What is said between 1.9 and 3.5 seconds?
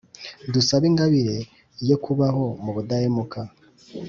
kubaho mu budahemuka.